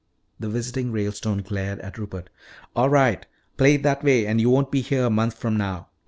[0.39, 2.31] The visiting Ralestone glared at Rupert.
[2.75, 3.23] "All right.
[3.55, 5.89] Play it that way and you won't be here a month from now.